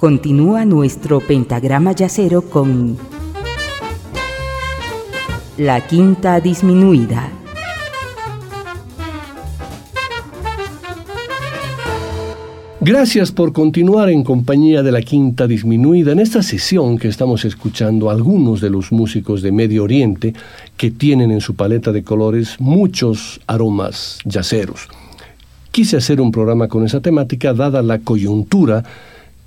Continúa 0.00 0.64
nuestro 0.64 1.20
pentagrama 1.20 1.92
yacero 1.92 2.42
con 2.42 2.96
la 5.58 5.86
quinta 5.86 6.40
disminuida. 6.40 7.30
Gracias 12.84 13.30
por 13.30 13.52
continuar 13.52 14.10
en 14.10 14.24
compañía 14.24 14.82
de 14.82 14.90
la 14.90 15.02
Quinta 15.02 15.46
Disminuida 15.46 16.10
en 16.10 16.18
esta 16.18 16.42
sesión 16.42 16.98
que 16.98 17.06
estamos 17.06 17.44
escuchando 17.44 18.10
algunos 18.10 18.60
de 18.60 18.70
los 18.70 18.90
músicos 18.90 19.40
de 19.40 19.52
Medio 19.52 19.84
Oriente 19.84 20.34
que 20.76 20.90
tienen 20.90 21.30
en 21.30 21.40
su 21.40 21.54
paleta 21.54 21.92
de 21.92 22.02
colores 22.02 22.56
muchos 22.58 23.40
aromas 23.46 24.18
yaceros. 24.24 24.88
Quise 25.72 25.96
hacer 25.96 26.20
un 26.20 26.30
programa 26.30 26.68
con 26.68 26.84
esa 26.84 27.00
temática 27.00 27.54
dada 27.54 27.80
la 27.80 28.00
coyuntura 28.00 28.84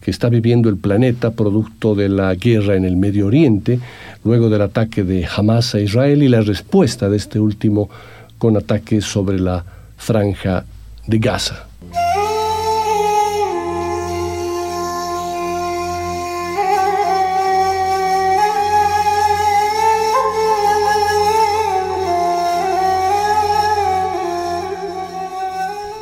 que 0.02 0.10
está 0.10 0.28
viviendo 0.28 0.70
el 0.70 0.78
planeta 0.78 1.30
producto 1.30 1.94
de 1.94 2.10
la 2.10 2.34
guerra 2.34 2.76
en 2.76 2.84
el 2.84 2.98
Medio 2.98 3.28
Oriente, 3.28 3.80
luego 4.24 4.50
del 4.50 4.64
ataque 4.64 5.04
de 5.04 5.28
Hamas 5.28 5.76
a 5.76 5.82
Israel 5.82 6.24
y 6.24 6.28
la 6.28 6.42
respuesta 6.42 7.10
de 7.10 7.18
este 7.18 7.40
último 7.40 7.92
con 8.40 8.58
ataques 8.58 9.06
sobre 9.06 9.40
la 9.40 9.64
franja 9.98 10.66
de 11.06 11.20
Gaza. 11.20 11.68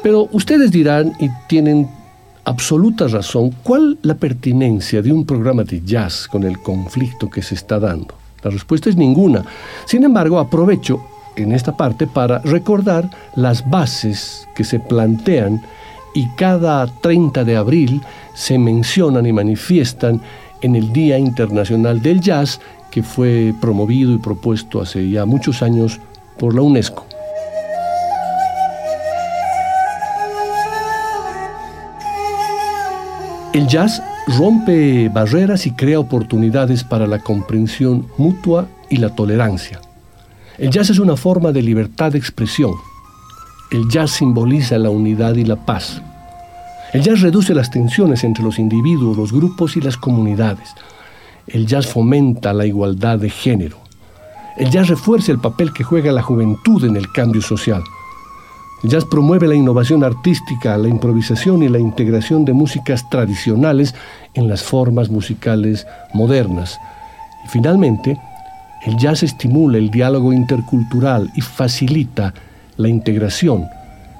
Pero 0.03 0.27
ustedes 0.33 0.69
dirán, 0.69 1.13
y 1.19 1.29
tienen 1.47 1.87
absoluta 2.43 3.07
razón, 3.07 3.55
¿cuál 3.63 3.97
la 4.01 4.15
pertinencia 4.15 5.01
de 5.01 5.13
un 5.13 5.25
programa 5.25 5.63
de 5.63 5.81
jazz 5.81 6.27
con 6.27 6.43
el 6.43 6.59
conflicto 6.59 7.29
que 7.29 7.41
se 7.41 7.55
está 7.55 7.79
dando? 7.79 8.13
La 8.43 8.51
respuesta 8.51 8.89
es 8.89 8.97
ninguna. 8.97 9.45
Sin 9.85 10.03
embargo, 10.03 10.39
aprovecho 10.39 11.01
en 11.37 11.53
esta 11.53 11.75
parte 11.75 12.05
para 12.05 12.39
recordar 12.39 13.09
las 13.35 13.67
bases 13.69 14.45
que 14.55 14.65
se 14.65 14.79
plantean 14.79 15.61
y 16.13 16.27
cada 16.35 16.85
30 16.85 17.45
de 17.45 17.55
abril 17.55 18.01
se 18.35 18.59
mencionan 18.59 19.25
y 19.25 19.31
manifiestan 19.31 20.21
en 20.61 20.75
el 20.75 20.91
Día 20.91 21.17
Internacional 21.17 22.01
del 22.01 22.19
Jazz 22.19 22.59
que 22.91 23.01
fue 23.01 23.55
promovido 23.59 24.11
y 24.13 24.17
propuesto 24.17 24.81
hace 24.81 25.09
ya 25.09 25.25
muchos 25.25 25.63
años 25.63 25.99
por 26.37 26.53
la 26.53 26.61
UNESCO. 26.61 27.05
El 33.53 33.67
jazz 33.67 34.01
rompe 34.39 35.09
barreras 35.09 35.67
y 35.67 35.71
crea 35.71 35.99
oportunidades 35.99 36.83
para 36.83 37.05
la 37.05 37.19
comprensión 37.19 38.07
mutua 38.17 38.67
y 38.89 38.97
la 38.97 39.13
tolerancia. 39.13 39.79
El 40.57 40.71
jazz 40.71 40.89
es 40.89 40.97
una 40.97 41.15
forma 41.15 41.51
de 41.51 41.61
libertad 41.61 42.13
de 42.13 42.17
expresión. 42.17 42.71
El 43.69 43.87
jazz 43.89 44.09
simboliza 44.09 44.79
la 44.79 44.89
unidad 44.89 45.35
y 45.35 45.45
la 45.45 45.55
paz. 45.55 46.01
El 46.93 47.03
jazz 47.03 47.21
reduce 47.21 47.53
las 47.53 47.69
tensiones 47.69 48.23
entre 48.23 48.43
los 48.43 48.57
individuos, 48.57 49.17
los 49.17 49.31
grupos 49.31 49.77
y 49.77 49.81
las 49.81 49.97
comunidades. 49.97 50.69
El 51.45 51.67
jazz 51.67 51.85
fomenta 51.85 52.53
la 52.53 52.65
igualdad 52.65 53.19
de 53.19 53.29
género. 53.29 53.77
El 54.57 54.71
jazz 54.71 54.87
refuerza 54.87 55.31
el 55.31 55.39
papel 55.39 55.73
que 55.73 55.83
juega 55.83 56.11
la 56.11 56.23
juventud 56.23 56.83
en 56.85 56.95
el 56.95 57.11
cambio 57.11 57.43
social. 57.43 57.83
El 58.83 58.89
jazz 58.89 59.05
promueve 59.05 59.47
la 59.47 59.55
innovación 59.55 60.03
artística, 60.03 60.77
la 60.77 60.89
improvisación 60.89 61.63
y 61.63 61.69
la 61.69 61.79
integración 61.79 62.43
de 62.43 62.51
músicas 62.51 63.09
tradicionales 63.09 63.95
en 64.33 64.49
las 64.49 64.61
formas 64.61 65.09
musicales 65.09 65.87
modernas. 66.13 66.77
Y 67.45 67.47
finalmente, 67.47 68.19
el 68.85 68.97
jazz 68.97 69.23
estimula 69.23 69.77
el 69.77 69.89
diálogo 69.89 70.33
intercultural 70.33 71.31
y 71.33 71.39
facilita 71.39 72.33
la 72.75 72.89
integración 72.89 73.67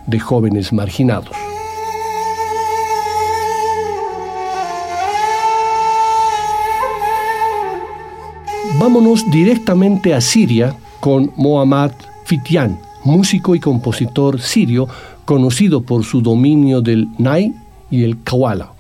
de 0.08 0.20
jóvenes 0.22 0.72
marginados. 0.72 1.36
Vámonos 8.80 9.30
directamente 9.30 10.14
a 10.14 10.22
Siria 10.22 10.74
con 11.02 11.34
Mohammad 11.36 11.92
Fitian 12.24 12.80
músico 13.04 13.56
y 13.56 13.60
compositor 13.60 14.40
sirio 14.40 14.88
conocido 15.26 15.82
por 15.82 16.04
su 16.04 16.22
dominio 16.22 16.82
del 16.82 17.08
Nai 17.18 17.54
y 17.90 18.04
el 18.04 18.22
Kawala. 18.24 18.72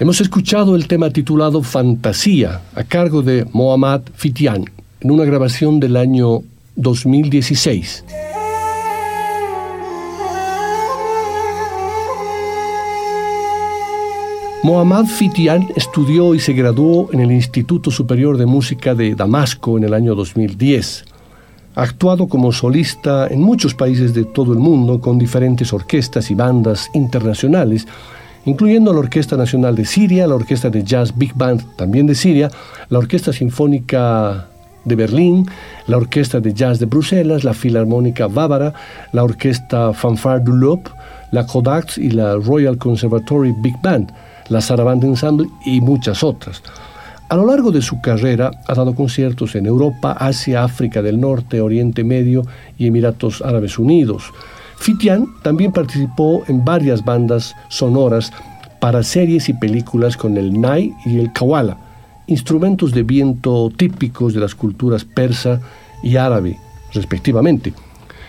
Hemos 0.00 0.18
escuchado 0.22 0.76
el 0.76 0.88
tema 0.88 1.10
titulado 1.10 1.62
Fantasía 1.62 2.62
a 2.74 2.84
cargo 2.84 3.20
de 3.20 3.46
Mohammad 3.52 4.00
Fitian 4.14 4.64
en 4.98 5.10
una 5.10 5.26
grabación 5.26 5.78
del 5.78 5.94
año 5.94 6.40
2016. 6.76 8.06
Mohammad 14.62 15.04
Fitian 15.04 15.68
estudió 15.76 16.34
y 16.34 16.40
se 16.40 16.54
graduó 16.54 17.10
en 17.12 17.20
el 17.20 17.30
Instituto 17.30 17.90
Superior 17.90 18.38
de 18.38 18.46
Música 18.46 18.94
de 18.94 19.14
Damasco 19.14 19.76
en 19.76 19.84
el 19.84 19.92
año 19.92 20.14
2010. 20.14 21.04
Ha 21.74 21.82
actuado 21.82 22.26
como 22.26 22.52
solista 22.52 23.26
en 23.26 23.42
muchos 23.42 23.74
países 23.74 24.14
de 24.14 24.24
todo 24.24 24.54
el 24.54 24.60
mundo 24.60 24.98
con 24.98 25.18
diferentes 25.18 25.74
orquestas 25.74 26.30
y 26.30 26.34
bandas 26.34 26.88
internacionales, 26.94 27.86
incluyendo 28.44 28.92
la 28.92 29.00
Orquesta 29.00 29.36
Nacional 29.36 29.74
de 29.74 29.84
Siria, 29.84 30.26
la 30.26 30.34
Orquesta 30.34 30.70
de 30.70 30.82
Jazz 30.82 31.16
Big 31.16 31.34
Band 31.34 31.76
también 31.76 32.06
de 32.06 32.14
Siria, 32.14 32.50
la 32.88 32.98
Orquesta 32.98 33.32
Sinfónica 33.32 34.46
de 34.84 34.96
Berlín, 34.96 35.46
la 35.86 35.98
Orquesta 35.98 36.40
de 36.40 36.54
Jazz 36.54 36.78
de 36.78 36.86
Bruselas, 36.86 37.44
la 37.44 37.54
Filarmónica 37.54 38.26
Bávara, 38.26 38.72
la 39.12 39.24
Orquesta 39.24 39.92
Fanfare 39.92 40.42
du 40.42 40.52
Loop, 40.52 40.88
la 41.32 41.46
Kodak 41.46 41.98
y 41.98 42.10
la 42.10 42.36
Royal 42.36 42.78
Conservatory 42.78 43.54
Big 43.62 43.80
Band 43.82 44.10
la 44.50 44.60
Sarabande 44.60 45.06
Ensemble 45.06 45.48
y 45.64 45.80
muchas 45.80 46.22
otras. 46.22 46.62
A 47.28 47.36
lo 47.36 47.46
largo 47.46 47.70
de 47.70 47.80
su 47.80 48.00
carrera 48.00 48.50
ha 48.66 48.74
dado 48.74 48.94
conciertos 48.94 49.54
en 49.54 49.66
Europa, 49.66 50.12
Asia, 50.18 50.64
África 50.64 51.00
del 51.00 51.20
Norte, 51.20 51.60
Oriente 51.60 52.02
Medio 52.02 52.42
y 52.76 52.88
Emiratos 52.88 53.40
Árabes 53.40 53.78
Unidos. 53.78 54.24
Fitian 54.80 55.28
también 55.42 55.72
participó 55.72 56.42
en 56.48 56.64
varias 56.64 57.04
bandas 57.04 57.54
sonoras 57.68 58.32
para 58.80 59.02
series 59.02 59.50
y 59.50 59.52
películas 59.52 60.16
con 60.16 60.38
el 60.38 60.58
nai 60.58 60.94
y 61.04 61.18
el 61.18 61.34
kawala, 61.34 61.76
instrumentos 62.26 62.92
de 62.92 63.02
viento 63.02 63.70
típicos 63.76 64.32
de 64.32 64.40
las 64.40 64.54
culturas 64.54 65.04
persa 65.04 65.60
y 66.02 66.16
árabe, 66.16 66.58
respectivamente. 66.94 67.74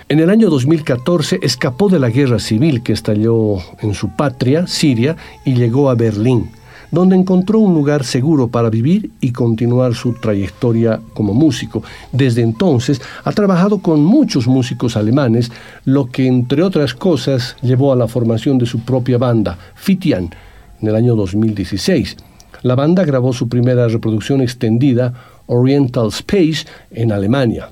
En 0.10 0.20
el 0.20 0.30
año 0.30 0.50
2014 0.50 1.40
escapó 1.42 1.88
de 1.88 2.00
la 2.00 2.10
guerra 2.10 2.38
civil 2.38 2.84
que 2.84 2.92
estalló 2.92 3.60
en 3.80 3.94
su 3.94 4.10
patria, 4.10 4.68
Siria, 4.68 5.16
y 5.46 5.54
llegó 5.54 5.90
a 5.90 5.96
Berlín, 5.96 6.52
donde 6.92 7.16
encontró 7.16 7.60
un 7.60 7.74
lugar 7.74 8.04
seguro 8.04 8.50
para 8.50 8.70
vivir 8.70 9.12
y 9.22 9.32
continuar 9.32 9.96
su 9.96 10.14
trayectoria 10.14 11.00
como 11.14 11.34
músico. 11.34 11.84
Desde 12.12 12.42
entonces 12.42 13.02
ha 13.24 13.32
trabajado 13.32 13.80
con 13.80 14.04
muchos 14.04 14.48
músicos 14.48 14.98
alemanes, 14.98 15.52
lo 15.86 16.06
que 16.08 16.28
entre 16.28 16.64
otras 16.64 16.94
cosas 16.94 17.56
llevó 17.62 17.94
a 17.94 17.96
la 17.96 18.08
formación 18.08 18.58
de 18.58 18.66
su 18.66 18.82
propia 18.82 19.18
banda, 19.18 19.58
Fitian, 19.76 20.30
en 20.82 20.88
el 20.88 20.96
año 20.96 21.16
2016. 21.16 22.18
La 22.64 22.76
banda 22.76 23.06
grabó 23.06 23.34
su 23.34 23.50
primera 23.50 23.88
reproducción 23.88 24.42
extendida, 24.42 25.14
Oriental 25.48 26.10
Space, 26.10 26.66
en 26.92 27.12
Alemania. 27.12 27.70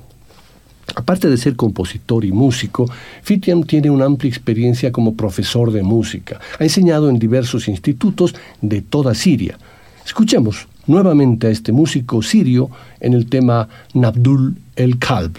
Aparte 0.94 1.28
de 1.28 1.36
ser 1.36 1.56
compositor 1.56 2.24
y 2.24 2.32
músico, 2.32 2.86
Fitiam 3.22 3.62
tiene 3.64 3.90
una 3.90 4.06
amplia 4.06 4.28
experiencia 4.28 4.92
como 4.92 5.14
profesor 5.14 5.72
de 5.72 5.82
música. 5.82 6.40
Ha 6.58 6.64
enseñado 6.64 7.08
en 7.08 7.18
diversos 7.18 7.68
institutos 7.68 8.34
de 8.60 8.82
toda 8.82 9.14
Siria. 9.14 9.58
Escuchemos 10.04 10.66
nuevamente 10.86 11.46
a 11.46 11.50
este 11.50 11.72
músico 11.72 12.22
sirio 12.22 12.70
en 13.00 13.14
el 13.14 13.26
tema 13.26 13.68
Nabdul 13.94 14.56
el 14.76 14.98
Kalb. 14.98 15.38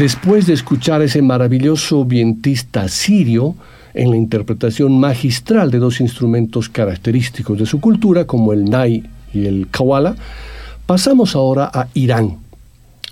Después 0.00 0.46
de 0.46 0.54
escuchar 0.54 1.02
a 1.02 1.04
ese 1.04 1.20
maravilloso 1.20 2.06
vientista 2.06 2.88
sirio 2.88 3.54
en 3.92 4.10
la 4.10 4.16
interpretación 4.16 4.98
magistral 4.98 5.70
de 5.70 5.78
dos 5.78 6.00
instrumentos 6.00 6.70
característicos 6.70 7.58
de 7.58 7.66
su 7.66 7.82
cultura, 7.82 8.24
como 8.24 8.54
el 8.54 8.64
nai 8.64 9.04
y 9.34 9.44
el 9.44 9.68
kawala, 9.70 10.16
pasamos 10.86 11.36
ahora 11.36 11.70
a 11.70 11.88
Irán, 11.92 12.38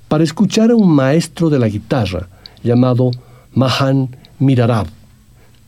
para 0.09 0.25
escuchar 0.25 0.71
a 0.71 0.76
un 0.76 0.90
maestro 0.90 1.50
de 1.50 1.59
la 1.59 1.68
guitarra 1.68 2.26
llamado 2.62 3.11
Mahan 3.52 4.09
Mirarab. 4.38 4.87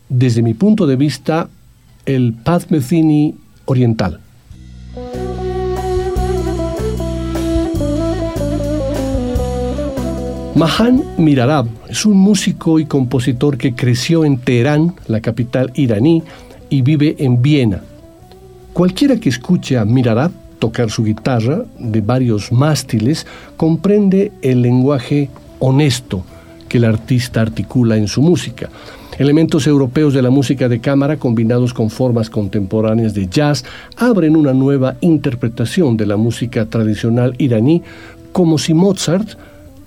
Desde 0.09 0.41
mi 0.41 0.55
punto 0.55 0.87
de 0.87 0.95
vista, 0.95 1.49
el 2.07 2.33
Padmecini 2.33 3.35
oriental. 3.65 4.21
Mahan 10.53 11.01
Mirarab 11.17 11.67
es 11.87 12.05
un 12.05 12.17
músico 12.17 12.77
y 12.77 12.85
compositor 12.85 13.57
que 13.57 13.73
creció 13.73 14.25
en 14.25 14.37
Teherán, 14.37 14.95
la 15.07 15.21
capital 15.21 15.71
iraní, 15.75 16.23
y 16.69 16.81
vive 16.81 17.15
en 17.19 17.41
Viena. 17.41 17.81
Cualquiera 18.73 19.15
que 19.15 19.29
escuche 19.29 19.77
a 19.77 19.85
Mirarab 19.85 20.31
tocar 20.59 20.89
su 20.91 21.05
guitarra 21.05 21.63
de 21.79 22.01
varios 22.01 22.51
mástiles 22.51 23.25
comprende 23.55 24.33
el 24.41 24.61
lenguaje 24.61 25.29
honesto 25.59 26.25
que 26.67 26.79
el 26.79 26.85
artista 26.85 27.41
articula 27.41 27.95
en 27.95 28.09
su 28.09 28.21
música. 28.21 28.69
Elementos 29.17 29.67
europeos 29.67 30.13
de 30.13 30.21
la 30.21 30.31
música 30.31 30.67
de 30.67 30.79
cámara 30.81 31.15
combinados 31.15 31.73
con 31.73 31.89
formas 31.89 32.29
contemporáneas 32.29 33.13
de 33.13 33.27
jazz 33.27 33.63
abren 33.95 34.35
una 34.35 34.53
nueva 34.53 34.95
interpretación 34.99 35.95
de 35.95 36.07
la 36.07 36.17
música 36.17 36.65
tradicional 36.65 37.35
iraní 37.37 37.83
como 38.33 38.57
si 38.57 38.73
Mozart 38.73 39.37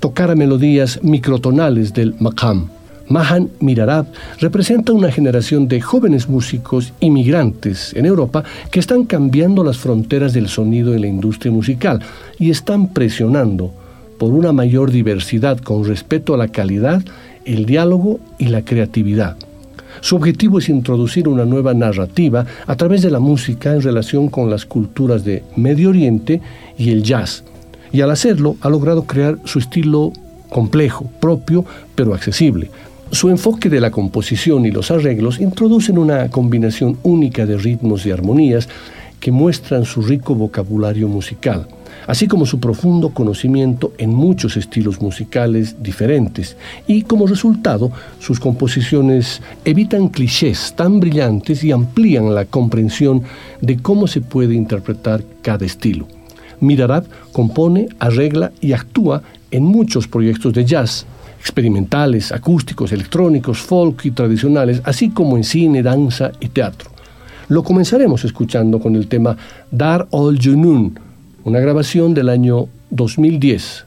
tocara 0.00 0.34
melodías 0.34 1.00
microtonales 1.02 1.92
del 1.92 2.14
maqam. 2.18 2.68
Mahan 3.08 3.50
Mirarab 3.60 4.06
representa 4.40 4.92
una 4.92 5.12
generación 5.12 5.68
de 5.68 5.80
jóvenes 5.80 6.28
músicos 6.28 6.92
inmigrantes 7.00 7.92
en 7.94 8.06
Europa 8.06 8.44
que 8.70 8.80
están 8.80 9.04
cambiando 9.04 9.62
las 9.62 9.76
fronteras 9.76 10.32
del 10.32 10.48
sonido 10.48 10.94
en 10.94 11.02
la 11.02 11.08
industria 11.08 11.52
musical 11.52 12.00
y 12.38 12.50
están 12.50 12.88
presionando 12.88 13.72
por 14.18 14.32
una 14.32 14.52
mayor 14.52 14.90
diversidad 14.90 15.58
con 15.58 15.84
respeto 15.84 16.32
a 16.32 16.38
la 16.38 16.48
calidad, 16.48 17.02
el 17.44 17.66
diálogo 17.66 18.20
y 18.38 18.46
la 18.46 18.64
creatividad. 18.64 19.36
Su 20.00 20.16
objetivo 20.16 20.58
es 20.58 20.68
introducir 20.68 21.28
una 21.28 21.44
nueva 21.44 21.74
narrativa 21.74 22.46
a 22.66 22.76
través 22.76 23.02
de 23.02 23.10
la 23.10 23.20
música 23.20 23.72
en 23.72 23.82
relación 23.82 24.28
con 24.28 24.50
las 24.50 24.64
culturas 24.64 25.24
de 25.24 25.42
Medio 25.56 25.90
Oriente 25.90 26.40
y 26.78 26.90
el 26.90 27.02
jazz 27.02 27.44
y 27.94 28.00
al 28.00 28.10
hacerlo 28.10 28.56
ha 28.60 28.68
logrado 28.68 29.04
crear 29.04 29.38
su 29.44 29.60
estilo 29.60 30.12
complejo, 30.50 31.08
propio, 31.20 31.64
pero 31.94 32.12
accesible. 32.12 32.68
Su 33.12 33.30
enfoque 33.30 33.70
de 33.70 33.80
la 33.80 33.92
composición 33.92 34.66
y 34.66 34.72
los 34.72 34.90
arreglos 34.90 35.38
introducen 35.40 35.98
una 35.98 36.28
combinación 36.28 36.98
única 37.04 37.46
de 37.46 37.57
ritmos 37.57 38.04
y 38.04 38.11
armonías 38.11 38.68
que 39.20 39.30
muestran 39.30 39.85
su 39.85 40.02
rico 40.02 40.35
vocabulario 40.35 41.07
musical, 41.07 41.68
así 42.09 42.26
como 42.26 42.46
su 42.46 42.59
profundo 42.59 43.11
conocimiento 43.11 43.92
en 43.96 44.12
muchos 44.12 44.57
estilos 44.57 45.00
musicales 45.00 45.80
diferentes, 45.80 46.57
y 46.88 47.02
como 47.02 47.28
resultado, 47.28 47.92
sus 48.18 48.40
composiciones 48.40 49.40
evitan 49.64 50.09
clichés 50.09 50.74
tan 50.74 50.98
brillantes 50.98 51.62
y 51.62 51.70
amplían 51.70 52.35
la 52.35 52.44
comprensión 52.44 53.22
de 53.61 53.76
cómo 53.76 54.09
se 54.09 54.20
puede 54.20 54.54
interpretar 54.54 55.22
cada 55.42 55.64
estilo. 55.64 56.09
Mirarab 56.64 57.05
compone, 57.33 57.88
arregla 57.98 58.53
y 58.61 58.72
actúa 58.72 59.22
en 59.50 59.64
muchos 59.64 60.09
proyectos 60.09 60.53
de 60.53 60.64
jazz, 60.64 61.07
experimentales, 61.38 62.33
acústicos, 62.33 62.92
electrónicos, 62.92 63.59
folk 63.59 64.05
y 64.07 64.11
tradicionales, 64.11 64.81
así 64.85 65.11
como 65.11 65.37
en 65.37 65.44
cine, 65.44 65.83
danza 65.83 66.33
y 66.40 66.48
teatro. 66.48 66.90
Lo 67.48 67.62
comenzaremos 67.62 68.24
escuchando 68.24 68.81
con 68.81 68.96
el 68.96 69.07
tema 69.07 69.37
Dar 69.70 70.09
Ol 70.11 70.38
Junun, 70.42 70.98
una 71.44 71.61
grabación 71.61 72.14
del 72.14 72.31
año 72.31 72.68
2010. 72.90 73.87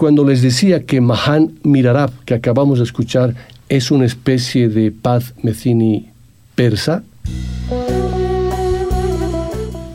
Cuando 0.00 0.24
les 0.24 0.40
decía 0.40 0.86
que 0.86 1.02
Mahan 1.02 1.58
Mirarab, 1.62 2.10
que 2.24 2.32
acabamos 2.32 2.78
de 2.78 2.84
escuchar, 2.84 3.34
es 3.68 3.90
una 3.90 4.06
especie 4.06 4.70
de 4.70 4.92
paz 4.92 5.34
mecini 5.42 6.08
persa? 6.54 7.02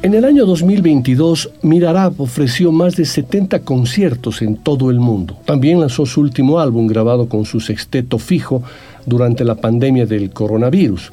En 0.03 0.13
el 0.13 0.23
año 0.23 0.45
2022, 0.45 1.49
Mirarab 1.63 2.21
ofreció 2.21 2.71
más 2.71 2.95
de 2.95 3.05
70 3.05 3.61
conciertos 3.61 4.43
en 4.43 4.57
todo 4.57 4.91
el 4.91 4.99
mundo. 4.99 5.39
También 5.43 5.79
lanzó 5.79 6.05
su 6.05 6.21
último 6.21 6.59
álbum 6.59 6.85
grabado 6.85 7.27
con 7.27 7.45
su 7.45 7.59
sexteto 7.59 8.19
fijo 8.19 8.61
durante 9.07 9.43
la 9.43 9.55
pandemia 9.55 10.05
del 10.05 10.29
coronavirus. 10.29 11.11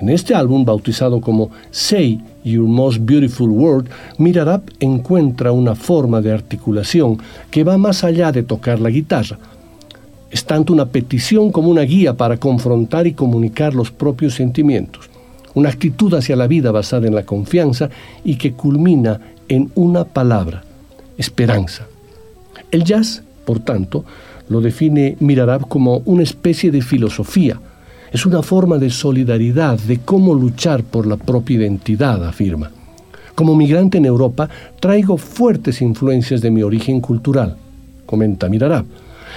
En 0.00 0.08
este 0.08 0.34
álbum, 0.34 0.64
bautizado 0.64 1.20
como 1.20 1.50
Say 1.70 2.20
Your 2.44 2.66
Most 2.66 2.98
Beautiful 3.02 3.50
Word, 3.50 3.86
Mirarab 4.18 4.62
encuentra 4.80 5.52
una 5.52 5.74
forma 5.74 6.20
de 6.20 6.32
articulación 6.32 7.18
que 7.50 7.64
va 7.64 7.78
más 7.78 8.04
allá 8.04 8.32
de 8.32 8.42
tocar 8.42 8.80
la 8.80 8.90
guitarra. 8.90 9.38
Es 10.30 10.44
tanto 10.44 10.72
una 10.72 10.86
petición 10.86 11.50
como 11.50 11.68
una 11.68 11.82
guía 11.82 12.14
para 12.16 12.36
confrontar 12.36 13.06
y 13.06 13.12
comunicar 13.12 13.74
los 13.74 13.90
propios 13.90 14.34
sentimientos 14.34 15.10
una 15.58 15.70
actitud 15.70 16.14
hacia 16.14 16.36
la 16.36 16.46
vida 16.46 16.70
basada 16.70 17.08
en 17.08 17.14
la 17.14 17.24
confianza 17.24 17.90
y 18.24 18.36
que 18.36 18.52
culmina 18.52 19.20
en 19.48 19.70
una 19.74 20.04
palabra, 20.04 20.62
esperanza. 21.16 21.86
El 22.70 22.84
jazz, 22.84 23.22
por 23.44 23.58
tanto, 23.60 24.04
lo 24.48 24.60
define 24.60 25.16
Mirarab 25.20 25.66
como 25.66 26.02
una 26.04 26.22
especie 26.22 26.70
de 26.70 26.80
filosofía. 26.80 27.60
Es 28.10 28.24
una 28.24 28.42
forma 28.42 28.78
de 28.78 28.88
solidaridad, 28.88 29.78
de 29.78 29.98
cómo 29.98 30.34
luchar 30.34 30.82
por 30.82 31.06
la 31.06 31.16
propia 31.16 31.58
identidad, 31.58 32.26
afirma. 32.26 32.70
Como 33.34 33.54
migrante 33.54 33.98
en 33.98 34.06
Europa, 34.06 34.48
traigo 34.80 35.18
fuertes 35.18 35.82
influencias 35.82 36.40
de 36.40 36.50
mi 36.50 36.62
origen 36.62 37.00
cultural, 37.00 37.56
comenta 38.06 38.48
Mirarab. 38.48 38.86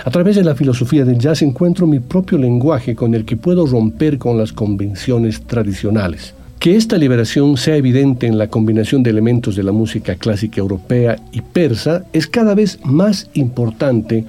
A 0.06 0.10
través 0.10 0.38
de 0.38 0.44
la 0.44 0.56
filosofía 0.56 1.04
del 1.04 1.20
jazz 1.20 1.42
encuentro 1.42 1.86
mi 1.86 2.00
propio 2.00 2.38
lenguaje 2.38 2.96
con 2.96 3.14
el 3.14 3.26
que 3.26 3.38
puedo 3.38 3.66
romper 3.66 4.18
con 4.18 4.38
las 4.38 4.54
convenciones 4.54 5.42
tradicionales. 5.42 6.34
Que 6.58 6.78
esta 6.78 6.98
liberación 6.98 7.58
sea 7.58 7.76
evidente 7.76 8.26
en 8.26 8.38
la 8.38 8.48
combinación 8.48 9.04
de 9.04 9.10
elementos 9.10 9.56
de 9.56 9.64
la 9.64 9.72
música 9.72 10.16
clásica 10.16 10.62
europea 10.62 11.18
y 11.32 11.42
persa 11.42 12.06
es 12.14 12.26
cada 12.26 12.56
vez 12.56 12.80
más 12.84 13.30
importante 13.34 14.24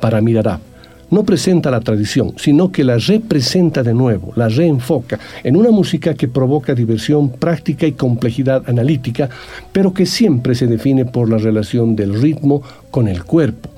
para 0.00 0.20
Mirarab. 0.20 0.60
No 1.10 1.24
presenta 1.24 1.70
la 1.70 1.80
tradición, 1.80 2.34
sino 2.36 2.72
que 2.72 2.82
la 2.82 2.98
representa 2.98 3.82
de 3.82 3.94
nuevo, 3.94 4.32
la 4.34 4.48
reenfoca 4.48 5.18
en 5.44 5.56
una 5.56 5.70
música 5.70 6.14
que 6.14 6.28
provoca 6.28 6.74
diversión 6.74 7.30
práctica 7.30 7.86
y 7.86 7.92
complejidad 7.92 8.64
analítica, 8.68 9.28
pero 9.72 9.94
que 9.94 10.06
siempre 10.06 10.54
se 10.54 10.66
define 10.66 11.04
por 11.04 11.30
la 11.30 11.38
relación 11.38 11.94
del 11.94 12.20
ritmo 12.20 12.62
con 12.90 13.06
el 13.06 13.24
cuerpo 13.24 13.70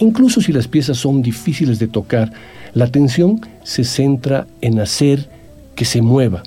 Incluso 0.00 0.40
si 0.40 0.52
las 0.52 0.66
piezas 0.66 0.96
son 0.96 1.22
difíciles 1.22 1.78
de 1.78 1.86
tocar, 1.86 2.32
la 2.72 2.86
atención 2.86 3.40
se 3.62 3.84
centra 3.84 4.46
en 4.60 4.80
hacer 4.80 5.28
que 5.74 5.84
se 5.84 6.00
mueva. 6.00 6.42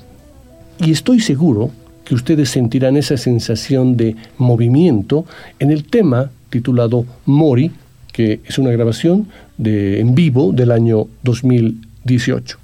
Y 0.78 0.90
estoy 0.90 1.20
seguro 1.20 1.70
que 2.04 2.14
ustedes 2.14 2.50
sentirán 2.50 2.96
esa 2.96 3.16
sensación 3.16 3.96
de 3.96 4.16
movimiento 4.38 5.24
en 5.60 5.70
el 5.70 5.84
tema 5.84 6.30
titulado 6.50 7.06
Mori, 7.26 7.70
que 8.12 8.40
es 8.44 8.58
una 8.58 8.70
grabación 8.70 9.28
en 9.58 10.14
vivo 10.14 10.52
del 10.52 10.70
año 10.70 11.06
2018. 11.22 12.63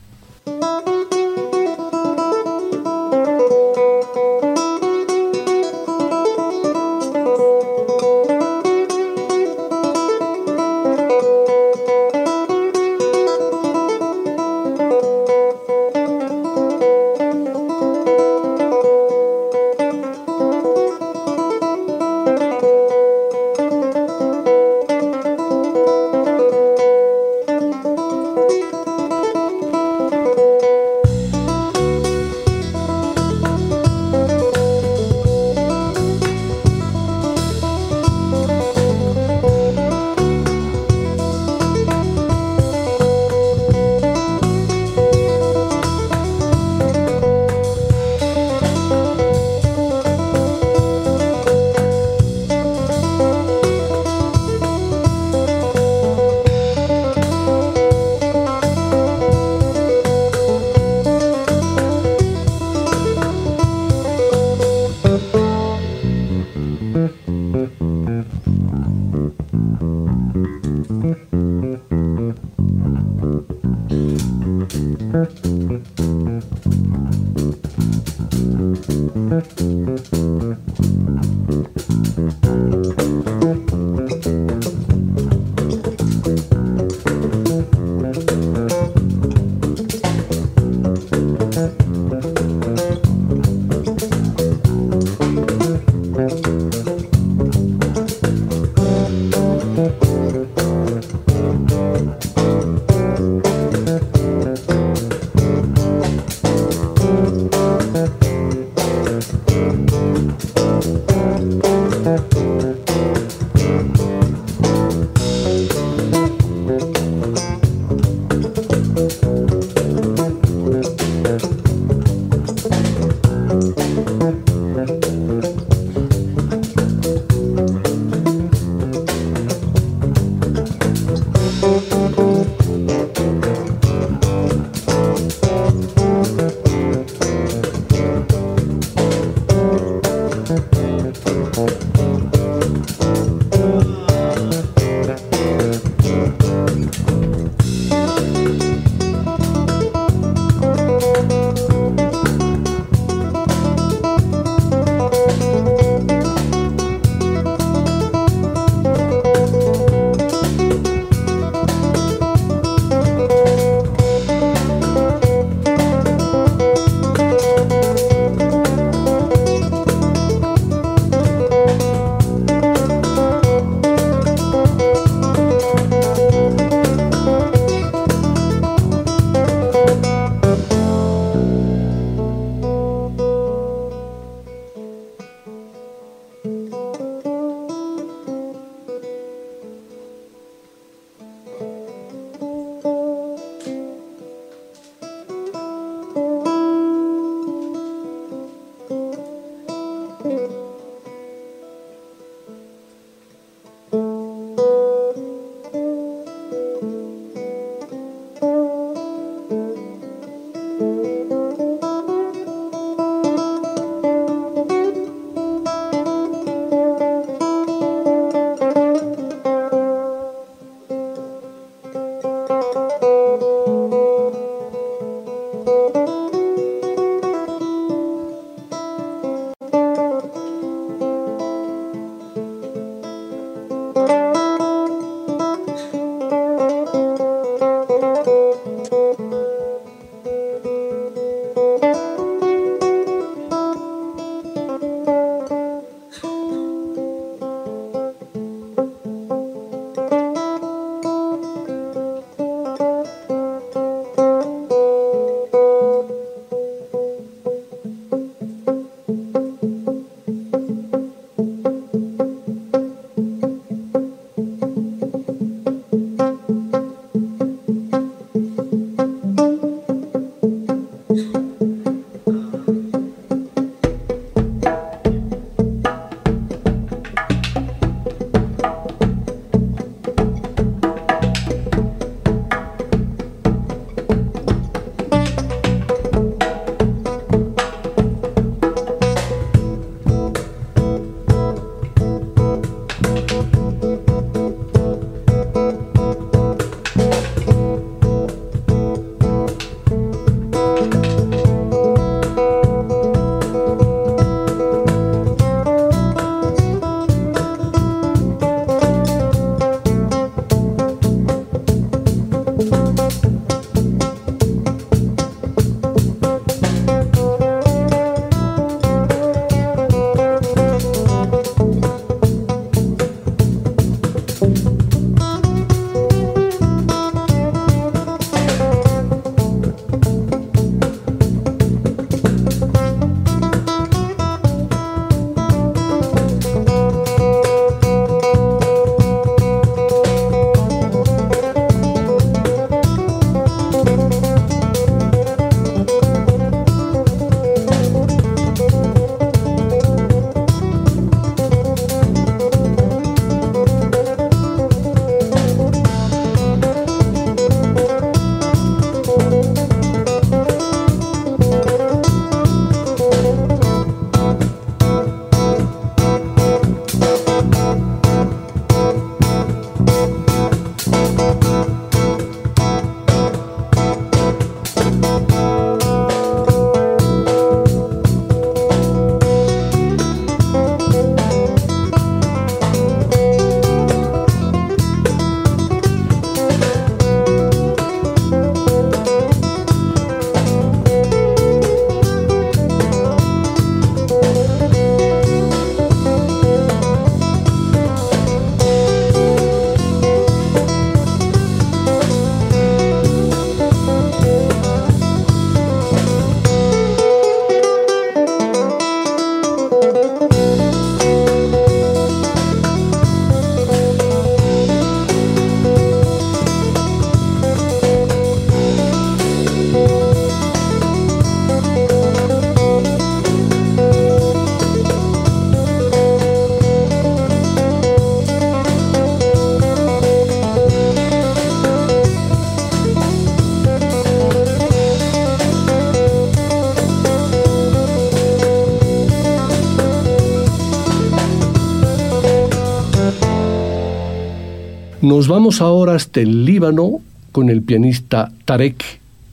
Vamos 445.31 445.61
ahora 445.61 445.95
hasta 445.95 446.21
el 446.21 446.45
Líbano 446.45 447.01
con 447.31 447.51
el 447.51 447.63
pianista 447.63 448.33
Tarek 448.45 448.83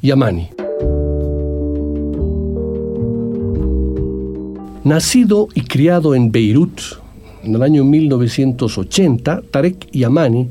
Yamani. 0.03 0.47
Nacido 4.83 5.47
y 5.55 5.61
criado 5.61 6.13
en 6.13 6.31
Beirut 6.31 6.79
en 7.43 7.55
el 7.55 7.63
año 7.63 7.83
1980, 7.83 9.41
Tarek 9.49 9.91
Yamani 9.91 10.49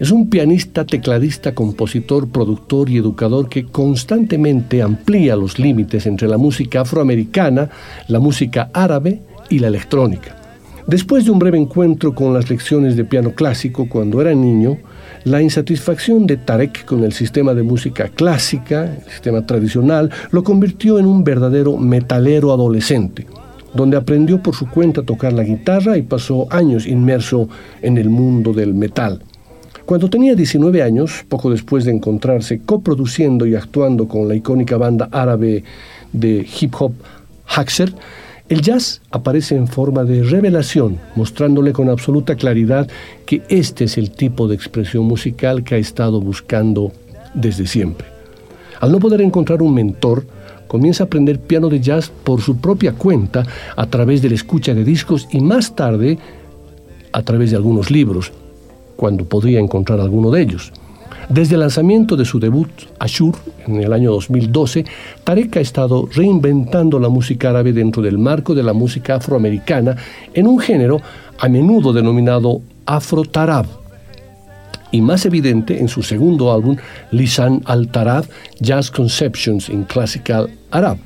es 0.00 0.10
un 0.10 0.28
pianista, 0.28 0.84
tecladista, 0.84 1.54
compositor, 1.54 2.28
productor 2.28 2.90
y 2.90 2.96
educador 2.96 3.48
que 3.48 3.66
constantemente 3.66 4.82
amplía 4.82 5.36
los 5.36 5.60
límites 5.60 6.04
entre 6.06 6.26
la 6.26 6.36
música 6.36 6.80
afroamericana, 6.80 7.70
la 8.08 8.18
música 8.18 8.70
árabe 8.72 9.22
y 9.50 9.60
la 9.60 9.68
electrónica. 9.68 10.39
Después 10.86 11.24
de 11.24 11.30
un 11.30 11.38
breve 11.38 11.58
encuentro 11.58 12.14
con 12.14 12.32
las 12.34 12.48
lecciones 12.50 12.96
de 12.96 13.04
piano 13.04 13.32
clásico 13.32 13.88
cuando 13.88 14.20
era 14.20 14.34
niño, 14.34 14.78
la 15.24 15.42
insatisfacción 15.42 16.26
de 16.26 16.36
Tarek 16.36 16.84
con 16.84 17.04
el 17.04 17.12
sistema 17.12 17.54
de 17.54 17.62
música 17.62 18.08
clásica, 18.08 18.84
el 18.84 19.12
sistema 19.12 19.44
tradicional, 19.44 20.10
lo 20.30 20.42
convirtió 20.42 20.98
en 20.98 21.06
un 21.06 21.22
verdadero 21.24 21.76
metalero 21.76 22.52
adolescente 22.52 23.26
donde 23.72 23.96
aprendió 23.96 24.42
por 24.42 24.54
su 24.54 24.68
cuenta 24.68 25.02
a 25.02 25.04
tocar 25.04 25.32
la 25.32 25.44
guitarra 25.44 25.96
y 25.96 26.02
pasó 26.02 26.48
años 26.50 26.88
inmerso 26.88 27.48
en 27.82 27.98
el 27.98 28.10
mundo 28.10 28.52
del 28.52 28.74
metal. 28.74 29.22
Cuando 29.86 30.08
tenía 30.08 30.34
19 30.34 30.82
años, 30.82 31.24
poco 31.28 31.50
después 31.50 31.84
de 31.84 31.92
encontrarse 31.92 32.60
coproduciendo 32.64 33.46
y 33.46 33.54
actuando 33.54 34.06
con 34.06 34.28
la 34.28 34.34
icónica 34.34 34.76
banda 34.76 35.08
árabe 35.10 35.64
de 36.12 36.46
hip 36.60 36.74
hop 36.78 36.92
Haxer, 37.46 37.92
el 38.50 38.62
jazz 38.62 39.00
aparece 39.12 39.54
en 39.54 39.68
forma 39.68 40.02
de 40.02 40.24
revelación, 40.24 40.98
mostrándole 41.14 41.72
con 41.72 41.88
absoluta 41.88 42.34
claridad 42.34 42.88
que 43.24 43.42
este 43.48 43.84
es 43.84 43.96
el 43.96 44.10
tipo 44.10 44.48
de 44.48 44.56
expresión 44.56 45.04
musical 45.04 45.62
que 45.62 45.76
ha 45.76 45.78
estado 45.78 46.20
buscando 46.20 46.90
desde 47.32 47.68
siempre. 47.68 48.08
Al 48.80 48.90
no 48.90 48.98
poder 48.98 49.20
encontrar 49.20 49.62
un 49.62 49.72
mentor, 49.72 50.26
comienza 50.66 51.04
a 51.04 51.06
aprender 51.06 51.38
piano 51.38 51.68
de 51.68 51.78
jazz 51.78 52.10
por 52.24 52.40
su 52.40 52.56
propia 52.56 52.92
cuenta 52.92 53.46
a 53.76 53.86
través 53.86 54.20
de 54.20 54.30
la 54.30 54.34
escucha 54.34 54.74
de 54.74 54.82
discos 54.82 55.28
y 55.30 55.40
más 55.40 55.76
tarde 55.76 56.18
a 57.12 57.22
través 57.22 57.52
de 57.52 57.56
algunos 57.56 57.88
libros, 57.92 58.32
cuando 58.96 59.26
podría 59.26 59.60
encontrar 59.60 60.00
alguno 60.00 60.32
de 60.32 60.42
ellos. 60.42 60.72
Desde 61.30 61.54
el 61.54 61.60
lanzamiento 61.60 62.16
de 62.16 62.24
su 62.24 62.40
debut, 62.40 62.68
Ashur, 62.98 63.36
en 63.64 63.76
el 63.76 63.92
año 63.92 64.10
2012, 64.10 64.84
Tarek 65.22 65.58
ha 65.58 65.60
estado 65.60 66.08
reinventando 66.12 66.98
la 66.98 67.08
música 67.08 67.50
árabe 67.50 67.72
dentro 67.72 68.02
del 68.02 68.18
marco 68.18 68.52
de 68.52 68.64
la 68.64 68.72
música 68.72 69.14
afroamericana 69.14 69.94
en 70.34 70.48
un 70.48 70.58
género 70.58 71.00
a 71.38 71.48
menudo 71.48 71.92
denominado 71.92 72.62
afro-tarab, 72.84 73.66
y 74.90 75.00
más 75.02 75.24
evidente 75.24 75.78
en 75.78 75.86
su 75.86 76.02
segundo 76.02 76.52
álbum, 76.52 76.76
Lisan 77.12 77.62
al-Tarab, 77.64 78.24
Jazz 78.58 78.90
Conceptions 78.90 79.68
in 79.68 79.84
Classical 79.84 80.50
Arab. 80.72 80.98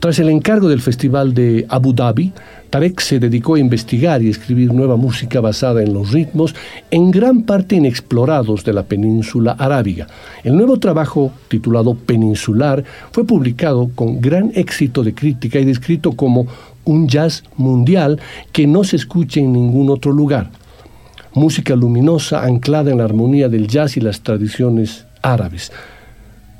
Tras 0.00 0.18
el 0.18 0.30
encargo 0.30 0.68
del 0.68 0.80
Festival 0.80 1.32
de 1.32 1.64
Abu 1.68 1.92
Dhabi, 1.92 2.32
Tarek 2.72 3.00
se 3.00 3.18
dedicó 3.18 3.56
a 3.56 3.58
investigar 3.58 4.22
y 4.22 4.30
escribir 4.30 4.72
nueva 4.72 4.96
música 4.96 5.42
basada 5.42 5.82
en 5.82 5.92
los 5.92 6.10
ritmos 6.10 6.54
en 6.90 7.10
gran 7.10 7.42
parte 7.42 7.76
inexplorados 7.76 8.64
de 8.64 8.72
la 8.72 8.84
península 8.84 9.52
arábiga. 9.52 10.06
El 10.42 10.56
nuevo 10.56 10.78
trabajo, 10.78 11.32
titulado 11.48 11.94
Peninsular, 11.94 12.82
fue 13.10 13.26
publicado 13.26 13.90
con 13.94 14.22
gran 14.22 14.52
éxito 14.54 15.02
de 15.02 15.12
crítica 15.12 15.58
y 15.58 15.66
descrito 15.66 16.12
como 16.12 16.46
un 16.86 17.08
jazz 17.08 17.44
mundial 17.58 18.18
que 18.52 18.66
no 18.66 18.84
se 18.84 18.96
escucha 18.96 19.40
en 19.40 19.52
ningún 19.52 19.90
otro 19.90 20.10
lugar 20.10 20.50
música 21.34 21.76
luminosa 21.76 22.42
anclada 22.42 22.90
en 22.90 22.98
la 22.98 23.04
armonía 23.04 23.50
del 23.50 23.66
jazz 23.66 23.98
y 23.98 24.00
las 24.00 24.20
tradiciones 24.20 25.06
árabes. 25.20 25.72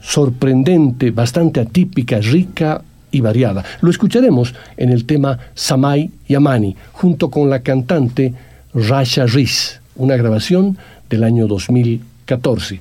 Sorprendente, 0.01 1.11
bastante 1.11 1.61
atípica, 1.61 2.19
rica 2.19 2.83
y 3.13 3.21
variada. 3.21 3.65
Lo 3.81 3.91
escucharemos 3.91 4.55
en 4.77 4.91
el 4.91 5.05
tema 5.05 5.39
Samay 5.55 6.11
Yamani, 6.29 6.75
junto 6.93 7.31
con 7.31 7.49
la 7.49 7.61
cantante 7.61 8.35
Rasha 8.75 9.27
Riz, 9.27 9.81
una 9.95 10.17
grabación 10.17 10.77
del 11.09 11.23
año 11.23 11.47
2014. 11.47 12.81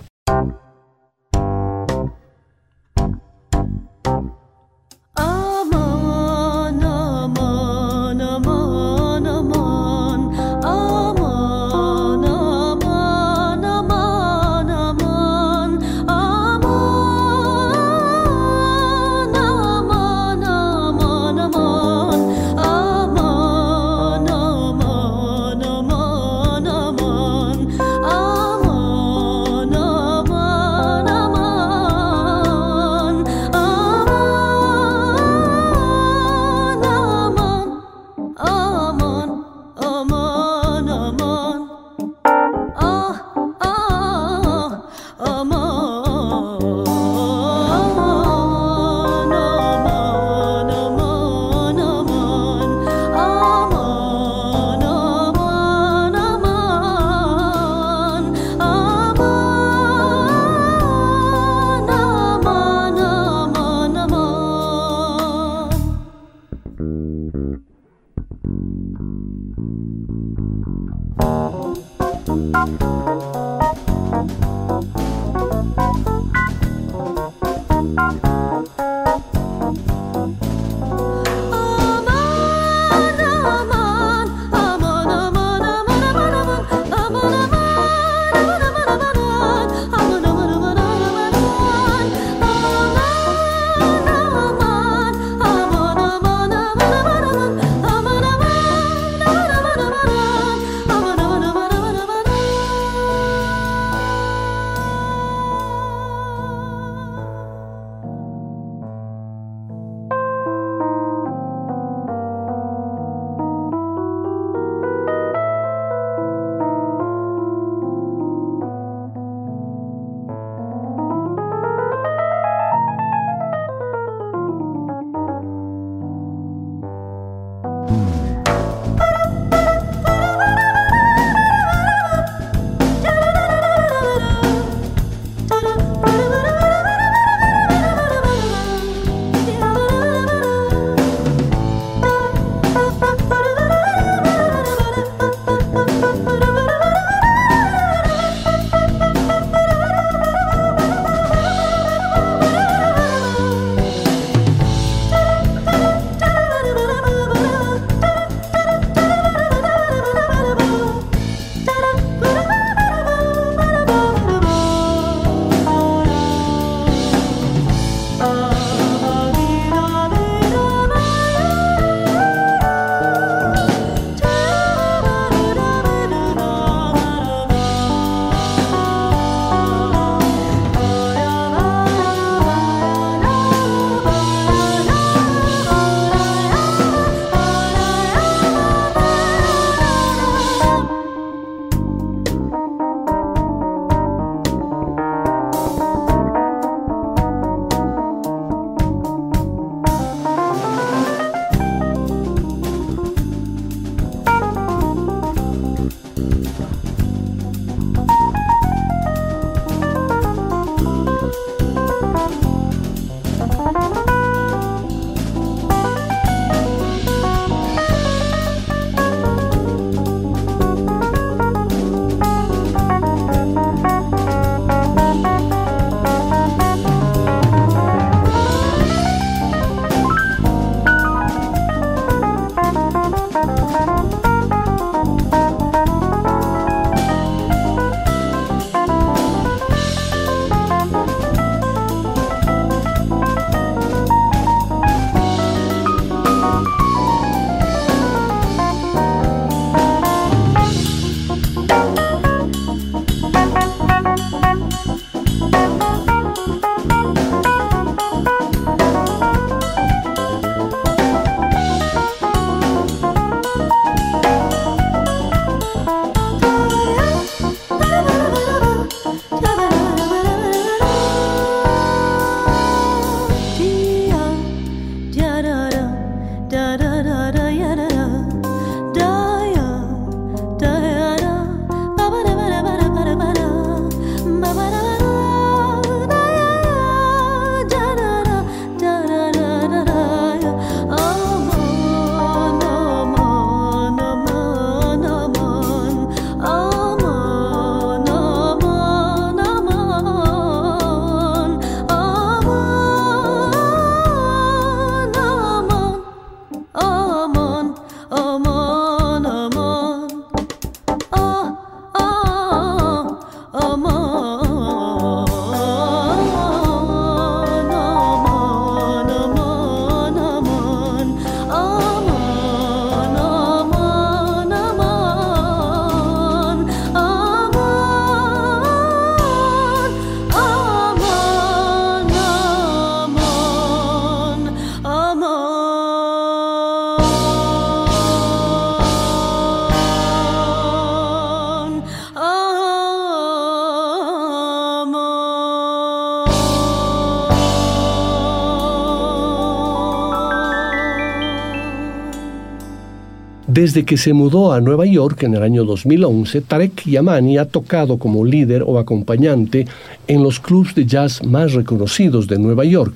Desde 353.54 353.84
que 353.84 353.98
se 353.98 354.14
mudó 354.14 354.54
a 354.54 354.62
Nueva 354.62 354.86
York 354.86 355.24
en 355.24 355.34
el 355.34 355.44
año 355.44 355.66
2011, 355.66 356.40
Tarek 356.40 356.86
Yamani 356.86 357.38
ha 357.38 357.44
tocado 357.44 357.98
como 357.98 358.24
líder 358.24 358.64
o 358.66 358.80
acompañante 358.80 359.68
en 360.08 360.24
los 360.24 360.40
clubs 360.40 360.74
de 360.74 360.86
jazz 360.86 361.22
más 361.22 361.52
reconocidos 361.52 362.28
de 362.28 362.40
Nueva 362.40 362.64
York. 362.64 362.94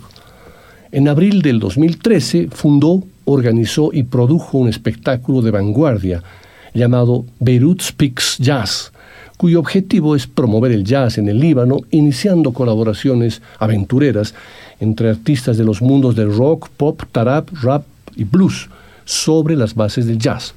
En 0.93 1.09
abril 1.09 1.41
del 1.41 1.59
2013 1.59 2.47
fundó, 2.53 3.03
organizó 3.25 3.89
y 3.91 4.03
produjo 4.03 4.57
un 4.57 4.69
espectáculo 4.69 5.41
de 5.41 5.51
vanguardia 5.51 6.23
llamado 6.73 7.25
Beirut 7.41 7.81
Speaks 7.81 8.37
Jazz, 8.39 8.93
cuyo 9.35 9.59
objetivo 9.59 10.15
es 10.15 10.25
promover 10.25 10.71
el 10.71 10.85
jazz 10.85 11.17
en 11.17 11.27
el 11.27 11.37
Líbano, 11.37 11.79
iniciando 11.91 12.53
colaboraciones 12.53 13.41
aventureras 13.59 14.33
entre 14.79 15.09
artistas 15.09 15.57
de 15.57 15.65
los 15.65 15.81
mundos 15.81 16.15
del 16.15 16.33
rock, 16.33 16.69
pop, 16.77 17.01
tarab, 17.11 17.43
rap 17.61 17.83
y 18.15 18.23
blues 18.23 18.69
sobre 19.05 19.55
las 19.55 19.75
bases 19.75 20.05
del 20.05 20.17
jazz. 20.17 20.53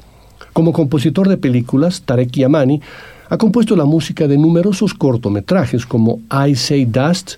Como 0.53 0.72
compositor 0.72 1.28
de 1.28 1.36
películas, 1.36 2.03
Tarek 2.03 2.32
Yamani 2.32 2.80
ha 3.28 3.36
compuesto 3.36 3.76
la 3.76 3.84
música 3.84 4.26
de 4.26 4.38
numerosos 4.38 4.94
cortometrajes 4.94 5.86
como 5.86 6.20
I 6.32 6.55
Say 6.55 6.86
Dust, 6.86 7.34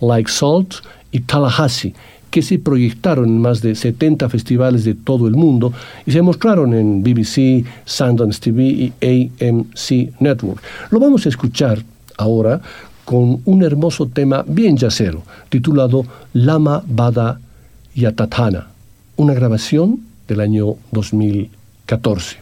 Like 0.00 0.30
Salt 0.30 0.76
y 1.10 1.20
Tallahassee, 1.20 1.94
que 2.30 2.40
se 2.40 2.58
proyectaron 2.58 3.26
en 3.26 3.40
más 3.40 3.60
de 3.60 3.74
70 3.74 4.28
festivales 4.28 4.84
de 4.84 4.94
todo 4.94 5.26
el 5.28 5.34
mundo 5.34 5.72
y 6.06 6.12
se 6.12 6.22
mostraron 6.22 6.72
en 6.72 7.02
BBC, 7.02 7.66
Sundance 7.84 8.40
TV 8.40 8.64
y 8.64 8.92
AMC 9.02 10.18
Network. 10.20 10.62
Lo 10.90 10.98
vamos 10.98 11.26
a 11.26 11.28
escuchar 11.28 11.84
ahora 12.16 12.60
con 13.04 13.42
un 13.44 13.62
hermoso 13.62 14.06
tema 14.06 14.44
bien 14.46 14.76
yacero, 14.76 15.22
titulado 15.50 16.06
Lama 16.32 16.82
Bada 16.86 17.40
Yatatana, 17.94 18.68
una 19.16 19.34
grabación 19.34 20.11
del 20.28 20.40
año 20.40 20.76
2014. 20.90 22.41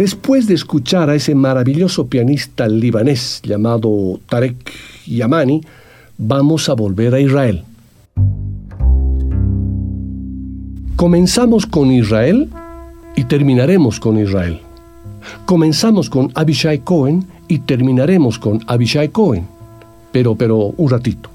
Después 0.00 0.46
de 0.46 0.54
escuchar 0.54 1.10
a 1.10 1.14
ese 1.14 1.34
maravilloso 1.34 2.06
pianista 2.06 2.66
libanés 2.66 3.42
llamado 3.44 4.18
Tarek 4.30 4.72
Yamani, 5.06 5.60
vamos 6.16 6.70
a 6.70 6.72
volver 6.72 7.14
a 7.14 7.20
Israel. 7.20 7.64
Comenzamos 10.96 11.66
con 11.66 11.92
Israel 11.92 12.48
y 13.14 13.24
terminaremos 13.24 14.00
con 14.00 14.18
Israel. 14.18 14.62
Comenzamos 15.44 16.08
con 16.08 16.32
Abishai 16.34 16.78
Cohen 16.78 17.26
y 17.46 17.58
terminaremos 17.58 18.38
con 18.38 18.60
Abishai 18.68 19.10
Cohen. 19.10 19.46
Pero, 20.12 20.34
pero, 20.34 20.72
un 20.78 20.88
ratito. 20.88 21.28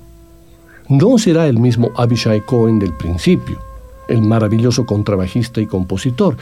No 0.89 1.20
será 1.20 1.45
el 1.45 1.59
mismo 1.59 1.91
Abishai 1.95 2.41
Cohen 2.41 2.80
del 2.80 2.93
principio 2.93 3.75
el 4.08 4.22
maravilloso 4.22 4.86
contrabajista 4.86 5.62
y 5.62 5.66
compositor, 5.66 6.38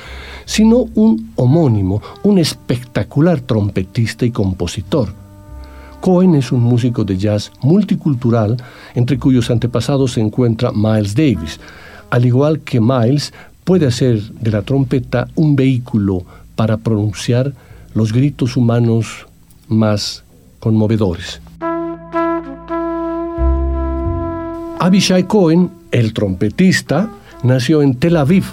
sino 0.46 0.86
un 0.96 1.32
homónimo, 1.36 2.02
un 2.24 2.40
espectacular 2.40 3.42
trompetista 3.42 4.26
y 4.26 4.32
compositor. 4.32 5.14
Cohen 6.02 6.36
es 6.36 6.52
un 6.52 6.62
músico 6.62 7.06
de 7.06 7.18
jazz 7.18 7.52
multicultural, 7.62 8.58
entre 8.94 9.18
cuyos 9.18 9.50
antepasados 9.50 10.14
se 10.14 10.22
encuentra 10.22 10.72
Miles 10.74 11.16
Davis. 11.16 11.60
Al 12.10 12.26
igual 12.26 12.60
que 12.60 12.82
Miles, 12.82 13.34
puede 13.64 13.88
hacer 13.88 14.22
de 14.22 14.52
la 14.52 14.62
trompeta 14.64 15.28
un 15.36 15.56
vehículo 15.56 16.24
para 16.56 16.78
pronunciar 16.78 17.54
los 17.94 18.12
gritos 18.12 18.58
humanos 18.58 19.28
más 19.68 20.24
conmovedores. 20.60 21.42
Abishai 24.80 25.24
Cohen, 25.24 25.72
el 25.92 26.12
trompetista, 26.12 27.10
nació 27.44 27.82
en 27.82 27.96
Tel 27.96 28.18
Aviv, 28.18 28.46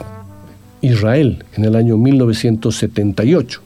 Israel, 0.82 1.44
en 1.56 1.64
el 1.64 1.76
año 1.76 1.96
1978. 1.96 3.62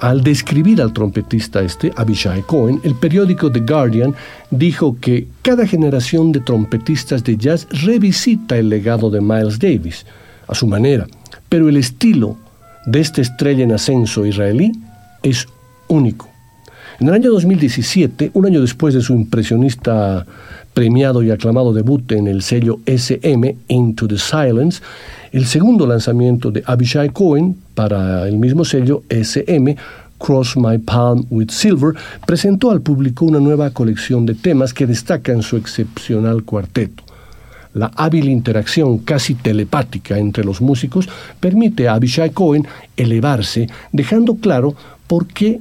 Al 0.00 0.22
describir 0.22 0.80
al 0.80 0.92
trompetista 0.92 1.60
este, 1.60 1.92
Abishai 1.96 2.42
Cohen, 2.42 2.80
el 2.84 2.94
periódico 2.94 3.50
The 3.50 3.60
Guardian 3.60 4.14
dijo 4.50 4.96
que 5.00 5.26
cada 5.42 5.66
generación 5.66 6.30
de 6.30 6.40
trompetistas 6.40 7.24
de 7.24 7.36
jazz 7.36 7.66
revisita 7.84 8.56
el 8.56 8.68
legado 8.68 9.10
de 9.10 9.20
Miles 9.20 9.58
Davis 9.58 10.06
a 10.46 10.54
su 10.54 10.68
manera, 10.68 11.06
pero 11.48 11.68
el 11.68 11.76
estilo 11.76 12.36
de 12.86 13.00
esta 13.00 13.22
estrella 13.22 13.64
en 13.64 13.72
ascenso 13.72 14.24
israelí 14.24 14.72
es 15.22 15.48
único. 15.88 16.28
En 17.00 17.08
el 17.08 17.14
año 17.14 17.30
2017, 17.32 18.30
un 18.34 18.46
año 18.46 18.60
después 18.60 18.94
de 18.94 19.00
su 19.00 19.14
impresionista 19.14 20.26
premiado 20.78 21.24
y 21.24 21.32
aclamado 21.32 21.72
debut 21.72 22.12
en 22.12 22.28
el 22.28 22.40
sello 22.40 22.78
SM 22.86 23.56
Into 23.66 24.06
the 24.06 24.16
Silence, 24.16 24.80
el 25.32 25.44
segundo 25.44 25.88
lanzamiento 25.88 26.52
de 26.52 26.62
Abishai 26.64 27.08
Cohen 27.08 27.56
para 27.74 28.28
el 28.28 28.38
mismo 28.38 28.64
sello 28.64 29.02
SM, 29.08 29.76
Cross 30.18 30.56
My 30.56 30.78
Palm 30.78 31.26
with 31.30 31.50
Silver, 31.50 31.94
presentó 32.24 32.70
al 32.70 32.80
público 32.80 33.24
una 33.24 33.40
nueva 33.40 33.70
colección 33.70 34.24
de 34.24 34.36
temas 34.36 34.72
que 34.72 34.86
destacan 34.86 35.42
su 35.42 35.56
excepcional 35.56 36.44
cuarteto. 36.44 37.02
La 37.74 37.90
hábil 37.96 38.28
interacción 38.28 38.98
casi 38.98 39.34
telepática 39.34 40.16
entre 40.16 40.44
los 40.44 40.60
músicos 40.60 41.08
permite 41.40 41.88
a 41.88 41.94
Abishai 41.94 42.30
Cohen 42.30 42.68
elevarse, 42.96 43.66
dejando 43.90 44.36
claro 44.36 44.76
por 45.08 45.26
qué 45.26 45.58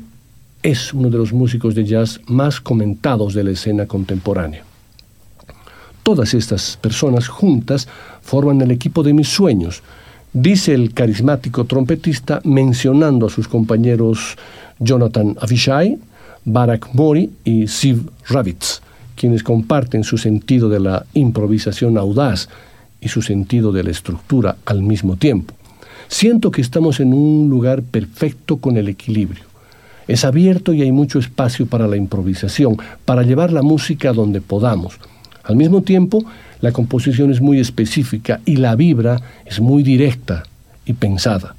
es 0.62 0.94
uno 0.94 1.10
de 1.10 1.18
los 1.18 1.34
músicos 1.34 1.74
de 1.74 1.86
jazz 1.86 2.22
más 2.28 2.62
comentados 2.62 3.34
de 3.34 3.44
la 3.44 3.50
escena 3.50 3.88
contemporánea. 3.88 4.67
Todas 6.08 6.34
estas 6.34 6.78
personas 6.78 7.28
juntas 7.28 7.86
forman 8.22 8.62
el 8.62 8.72
equipo 8.72 9.04
de 9.04 9.12
mis 9.12 9.28
sueños, 9.28 9.84
dice 10.32 10.74
el 10.74 10.94
carismático 10.94 11.66
trompetista 11.66 12.40
mencionando 12.46 13.26
a 13.26 13.30
sus 13.30 13.50
compañeros 13.50 14.38
Jonathan 14.80 15.36
Avishai, 15.42 16.00
Barak 16.46 16.94
Mori 16.94 17.30
y 17.44 17.68
Siv 17.68 18.10
Ravitz, 18.30 18.80
quienes 19.18 19.44
comparten 19.44 20.06
su 20.06 20.18
sentido 20.18 20.70
de 20.70 20.80
la 20.80 21.06
improvisación 21.14 21.98
audaz 21.98 22.48
y 23.02 23.10
su 23.10 23.22
sentido 23.22 23.74
de 23.74 23.84
la 23.84 23.92
estructura 23.92 24.56
al 24.64 24.84
mismo 24.84 25.18
tiempo. 25.18 25.56
Siento 26.08 26.52
que 26.52 26.62
estamos 26.62 27.02
en 27.02 27.14
un 27.14 27.50
lugar 27.50 27.84
perfecto 27.84 28.56
con 28.56 28.78
el 28.78 28.88
equilibrio. 28.88 29.44
Es 30.08 30.24
abierto 30.24 30.72
y 30.72 30.84
hay 30.84 30.94
mucho 30.94 31.20
espacio 31.20 31.66
para 31.66 31.86
la 31.86 31.98
improvisación, 31.98 32.78
para 33.04 33.24
llevar 33.24 33.52
la 33.52 33.62
música 33.62 34.14
donde 34.14 34.40
podamos. 34.40 34.98
Al 35.48 35.56
mismo 35.56 35.82
tiempo, 35.82 36.26
la 36.60 36.74
composición 36.74 37.32
es 37.32 37.40
muy 37.40 37.60
específica 37.60 38.42
y 38.46 38.58
la 38.58 38.76
vibra 38.76 39.22
es 39.46 39.62
muy 39.62 39.82
directa 39.82 40.44
y 40.86 40.94
pensada. 40.94 41.56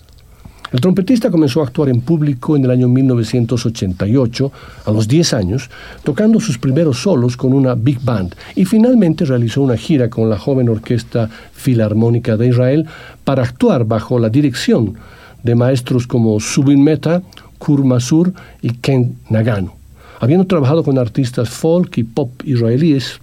El 0.70 0.82
trompetista 0.82 1.30
comenzó 1.30 1.62
a 1.62 1.64
actuar 1.64 1.88
en 1.88 2.02
público 2.02 2.54
en 2.54 2.64
el 2.64 2.70
año 2.70 2.88
1988, 2.88 4.52
a 4.84 4.90
los 4.90 5.08
10 5.08 5.32
años, 5.32 5.70
tocando 6.04 6.38
sus 6.40 6.58
primeros 6.58 6.98
solos 6.98 7.38
con 7.38 7.54
una 7.54 7.74
big 7.74 7.98
band 8.02 8.34
y 8.54 8.66
finalmente 8.66 9.24
realizó 9.24 9.62
una 9.62 9.78
gira 9.78 10.10
con 10.10 10.28
la 10.28 10.38
joven 10.38 10.68
Orquesta 10.68 11.30
Filarmónica 11.54 12.36
de 12.36 12.48
Israel 12.48 12.86
para 13.24 13.44
actuar 13.44 13.86
bajo 13.86 14.18
la 14.18 14.28
dirección 14.28 14.98
de 15.42 15.54
maestros 15.54 16.06
como 16.06 16.38
Subin 16.38 16.84
Mehta, 16.84 17.22
Kur 17.56 17.82
Masur 17.84 18.34
y 18.60 18.72
Ken 18.72 19.16
Nagano. 19.30 19.72
Habiendo 20.20 20.46
trabajado 20.46 20.84
con 20.84 20.98
artistas 20.98 21.48
folk 21.48 21.96
y 21.96 22.04
pop 22.04 22.30
israelíes, 22.44 23.20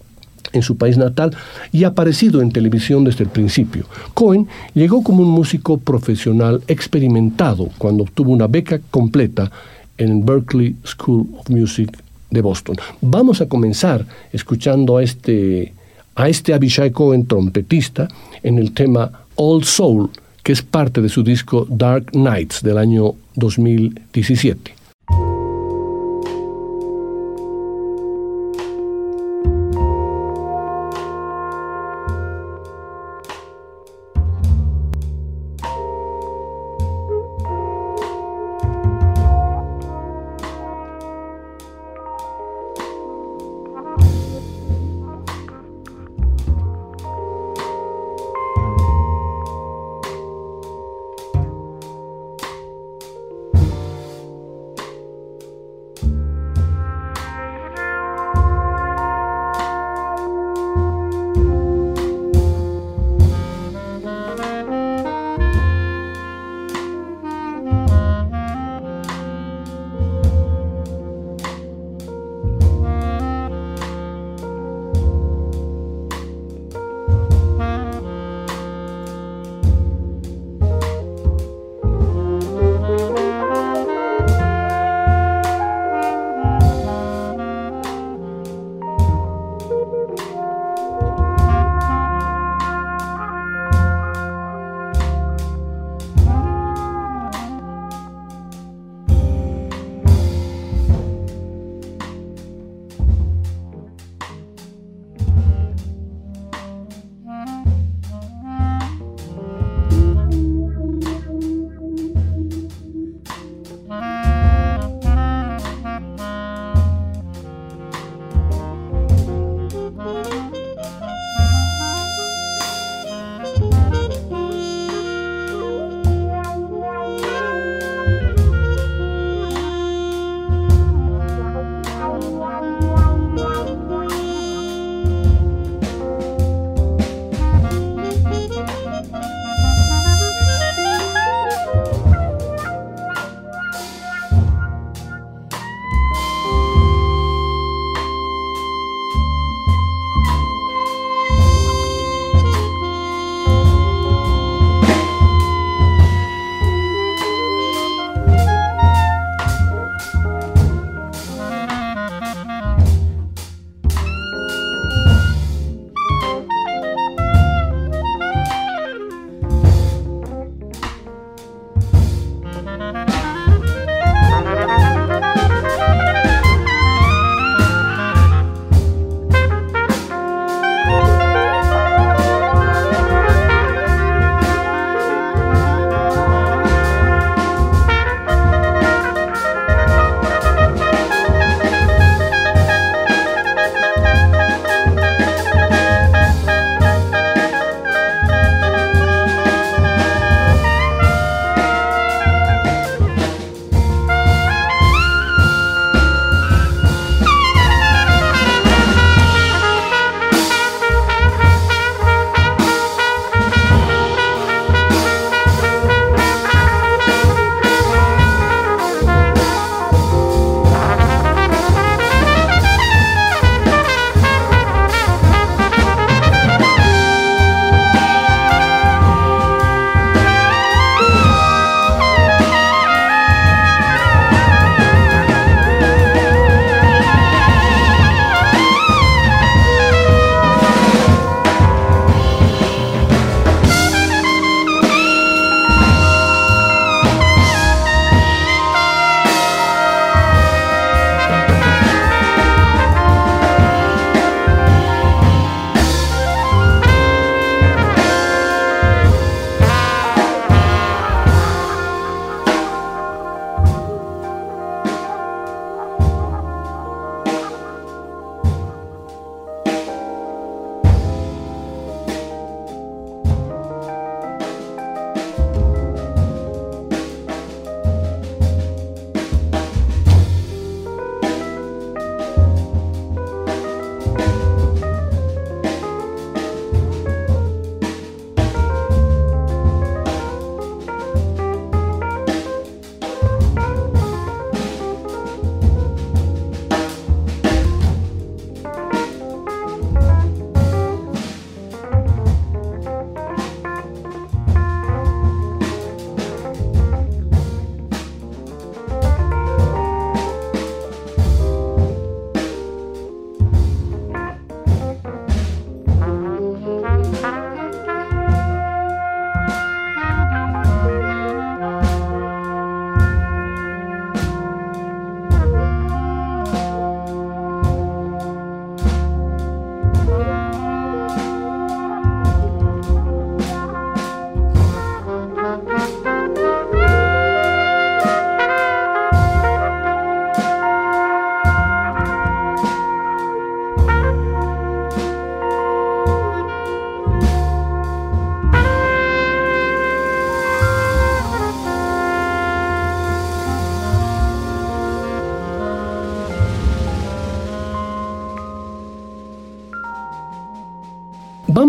en 0.56 0.64
su 0.64 0.78
país 0.78 0.98
natal 0.98 1.36
y 1.72 1.84
aparecido 1.84 2.42
en 2.42 2.52
televisión 2.52 3.04
desde 3.04 3.26
el 3.26 3.30
principio. 3.30 3.86
Cohen 4.14 4.48
llegó 4.74 5.04
como 5.04 5.22
un 5.22 5.30
músico 5.30 5.78
profesional 5.78 6.64
experimentado 6.68 7.70
cuando 7.78 8.04
obtuvo 8.04 8.32
una 8.32 8.48
beca 8.48 8.80
completa 8.90 9.52
en 9.98 10.26
Berklee 10.26 10.76
School 10.86 11.28
of 11.38 11.50
Music 11.50 11.98
de 12.32 12.42
Boston. 12.42 12.76
Vamos 13.02 13.42
a 13.42 13.48
comenzar 13.48 14.06
escuchando 14.32 14.98
a 14.98 15.04
este, 15.04 15.74
a 16.16 16.30
este 16.30 16.54
Abishai 16.54 16.92
Cohen 16.92 17.28
trompetista 17.28 18.08
en 18.42 18.58
el 18.58 18.72
tema 18.72 19.12
Old 19.36 19.66
Soul, 19.66 20.10
que 20.42 20.54
es 20.54 20.62
parte 20.62 21.02
de 21.02 21.10
su 21.10 21.24
disco 21.24 21.68
Dark 21.70 22.16
Nights 22.16 22.62
del 22.62 22.78
año 22.78 23.14
2017. 23.36 24.85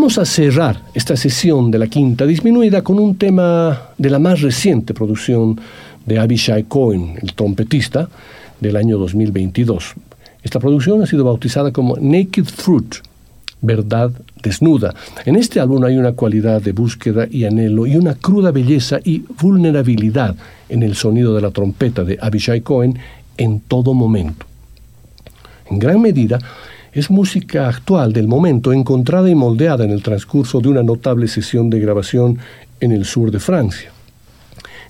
Vamos 0.07 0.19
a 0.19 0.25
cerrar 0.25 0.83
esta 0.95 1.17
sesión 1.17 1.69
de 1.73 1.81
la 1.81 1.89
quinta 1.89 2.25
disminuida 2.27 2.83
con 2.83 3.01
un 3.01 3.17
tema 3.17 3.89
de 3.99 4.09
la 4.09 4.21
más 4.21 4.41
reciente 4.41 4.95
producción 4.95 5.61
de 6.07 6.21
Abishai 6.21 6.63
Cohen, 6.63 7.19
el 7.21 7.35
trompetista, 7.35 8.09
del 8.61 8.77
año 8.77 8.99
2022. 8.99 9.95
Esta 10.45 10.61
producción 10.61 11.03
ha 11.03 11.07
sido 11.07 11.25
bautizada 11.25 11.73
como 11.73 11.97
Naked 11.97 12.45
Fruit, 12.45 12.95
verdad 13.61 14.13
desnuda. 14.41 14.95
En 15.25 15.35
este 15.35 15.59
álbum 15.59 15.83
hay 15.83 15.97
una 15.97 16.13
cualidad 16.13 16.63
de 16.63 16.71
búsqueda 16.71 17.27
y 17.29 17.45
anhelo 17.45 17.85
y 17.85 17.97
una 17.97 18.15
cruda 18.15 18.53
belleza 18.53 19.01
y 19.03 19.25
vulnerabilidad 19.41 20.37
en 20.69 20.85
el 20.85 20.95
sonido 20.95 21.35
de 21.35 21.43
la 21.43 21.51
trompeta 21.51 22.05
de 22.05 22.17
Abishai 22.23 22.61
Cohen 22.61 22.97
en 23.37 23.59
todo 23.59 23.93
momento. 23.93 24.47
En 25.69 25.81
gran 25.81 26.01
medida, 26.01 26.39
es 26.97 27.11
música 27.11 27.69
actual 27.69 28.15
del 28.15 28.27
momento 28.27 28.73
encontrada 28.73 29.29
y 29.29 29.35
moldeada 29.35 29.85
en 29.85 29.91
el 29.91 30.03
transcurso 30.03 30.63
de 30.63 30.71
una 30.71 30.83
notable 30.83 31.29
sesión 31.29 31.69
de 31.69 31.79
grabación 31.79 32.39
en 32.81 32.91
el 32.91 33.05
sur 33.05 33.31
de 33.31 33.39
Francia. 33.39 33.91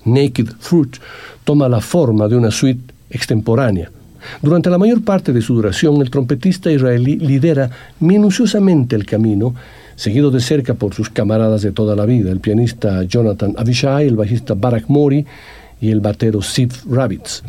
Naked 0.05 0.47
Fruit 0.61 0.99
toma 1.43 1.69
la 1.69 1.81
forma 1.81 2.29
de 2.29 2.37
una 2.37 2.53
suite 2.53 2.95
extemporánea. 3.11 3.91
Durante 4.41 4.71
la 4.71 4.79
mayor 4.79 5.03
parte 5.03 5.33
de 5.33 5.43
su 5.43 5.57
duración, 5.57 6.01
el 6.01 6.09
trompetista 6.09 6.71
israelí 6.71 7.17
lidera 7.17 7.71
minuciosamente 7.99 8.95
el 8.95 9.05
camino, 9.05 9.57
seguido 9.97 10.31
de 10.31 10.39
cerca 10.39 10.75
por 10.75 10.95
sus 10.95 11.11
camaradas 11.11 11.63
de 11.63 11.73
toda 11.73 11.97
la 11.97 12.07
vida, 12.07 12.31
el 12.31 12.39
pianista 12.39 13.03
Jonathan 13.03 13.55
Avishai, 13.59 14.07
el 14.07 14.15
bajista 14.15 14.55
Barak 14.55 14.85
Mori 14.87 15.27
y 15.81 15.91
el 15.91 15.99
batero 15.99 16.41
Sid 16.41 16.71
Rabbits 16.89 17.43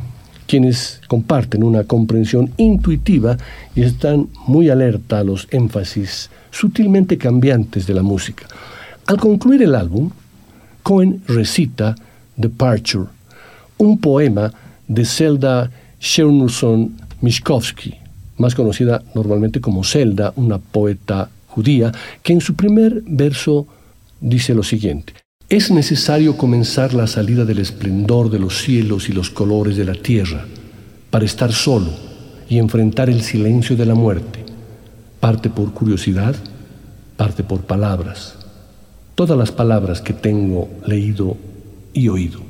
quienes 0.47 1.01
comparten 1.07 1.63
una 1.63 1.83
comprensión 1.83 2.51
intuitiva 2.57 3.37
y 3.75 3.83
están 3.83 4.29
muy 4.47 4.69
alerta 4.69 5.19
a 5.19 5.23
los 5.23 5.47
énfasis 5.51 6.29
sutilmente 6.51 7.17
cambiantes 7.17 7.85
de 7.85 7.93
la 7.93 8.01
música. 8.01 8.47
Al 9.05 9.17
concluir 9.17 9.61
el 9.61 9.75
álbum, 9.75 10.09
Cohen 10.83 11.21
recita 11.27 11.95
Departure, 12.35 13.09
un 13.77 13.99
poema 13.99 14.53
de 14.87 15.05
Zelda 15.05 15.69
Shernurson 15.99 16.95
Mishkovsky, 17.21 17.95
más 18.37 18.55
conocida 18.55 19.03
normalmente 19.13 19.59
como 19.59 19.83
Zelda, 19.83 20.33
una 20.35 20.59
poeta 20.59 21.29
judía, 21.47 21.91
que 22.23 22.33
en 22.33 22.41
su 22.41 22.55
primer 22.55 23.03
verso 23.05 23.67
dice 24.21 24.53
lo 24.53 24.63
siguiente. 24.63 25.13
Es 25.49 25.71
necesario 25.71 26.35
comenzar 26.35 26.93
la 26.93 27.07
salida 27.07 27.45
del 27.45 27.59
esplendor 27.59 28.29
de 28.29 28.37
los 28.37 28.61
cielos 28.61 29.07
y 29.07 29.13
los 29.13 29.29
colores 29.29 29.77
de 29.77 29.85
la 29.85 29.93
tierra 29.93 30.43
para 31.09 31.23
estar 31.23 31.53
solo 31.53 31.87
y 32.49 32.57
enfrentar 32.57 33.09
el 33.09 33.21
silencio 33.21 33.77
de 33.77 33.85
la 33.85 33.95
muerte, 33.95 34.43
parte 35.21 35.49
por 35.49 35.71
curiosidad, 35.71 36.35
parte 37.15 37.45
por 37.45 37.61
palabras, 37.61 38.35
todas 39.15 39.37
las 39.37 39.53
palabras 39.53 40.01
que 40.01 40.11
tengo 40.11 40.67
leído 40.85 41.37
y 41.93 42.09
oído. 42.09 42.41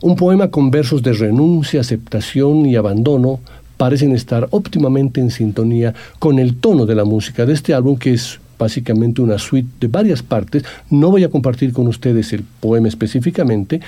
Un 0.00 0.16
poema 0.16 0.50
con 0.50 0.72
versos 0.72 1.04
de 1.04 1.12
renuncia, 1.12 1.82
aceptación 1.82 2.66
y 2.66 2.74
abandono 2.74 3.38
parecen 3.76 4.10
estar 4.10 4.48
óptimamente 4.50 5.20
en 5.20 5.30
sintonía 5.30 5.94
con 6.18 6.40
el 6.40 6.56
tono 6.56 6.84
de 6.84 6.96
la 6.96 7.04
música 7.04 7.46
de 7.46 7.52
este 7.52 7.74
álbum 7.74 7.96
que 7.96 8.14
es 8.14 8.40
básicamente 8.62 9.20
una 9.20 9.38
suite 9.38 9.68
de 9.80 9.88
varias 9.88 10.22
partes. 10.22 10.64
No 10.88 11.10
voy 11.10 11.24
a 11.24 11.28
compartir 11.28 11.72
con 11.72 11.88
ustedes 11.88 12.32
el 12.32 12.44
poema 12.44 12.88
específicamente 12.88 13.80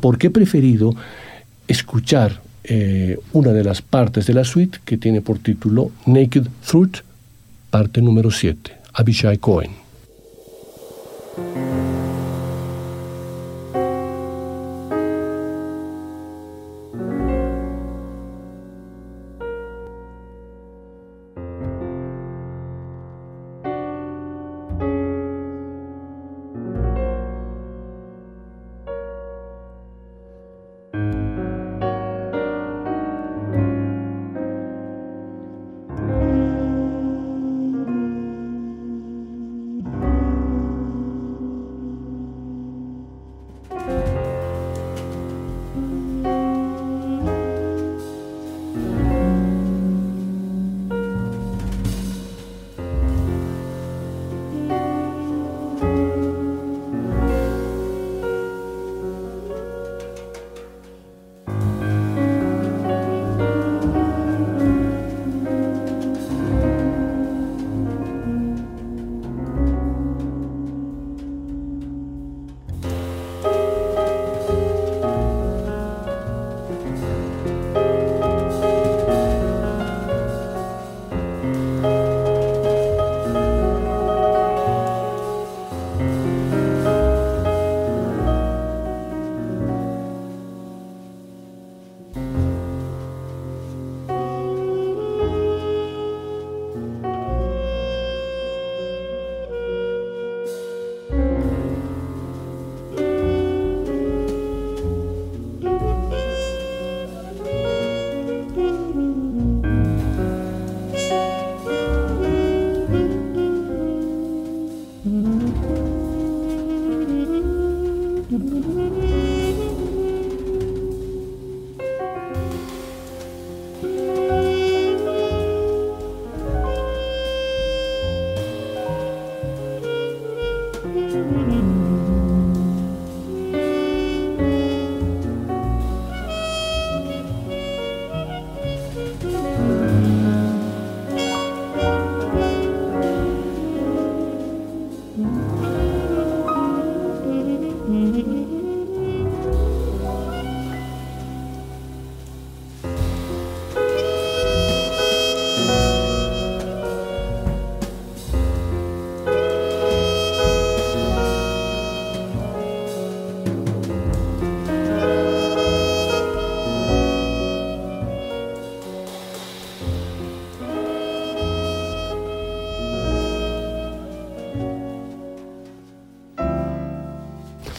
porque 0.00 0.26
he 0.26 0.30
preferido 0.30 0.94
escuchar 1.68 2.40
eh, 2.64 3.18
una 3.32 3.52
de 3.52 3.62
las 3.62 3.82
partes 3.82 4.26
de 4.26 4.34
la 4.34 4.44
suite 4.44 4.78
que 4.84 4.96
tiene 4.96 5.20
por 5.20 5.38
título 5.38 5.92
Naked 6.06 6.46
Fruit, 6.62 6.96
parte 7.70 8.02
número 8.02 8.30
7, 8.30 8.72
Abishai 8.94 9.38
Cohen. 9.38 9.70